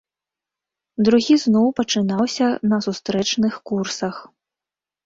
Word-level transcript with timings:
Другі 1.09 1.35
зноў 1.43 1.67
пачынаўся 1.81 2.47
на 2.73 2.77
сустрэчных 2.87 3.53
курсах. 3.71 4.15